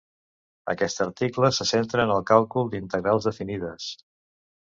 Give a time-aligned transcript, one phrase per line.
[0.71, 3.91] Aquest article se centra en el càlcul d'integrals definides.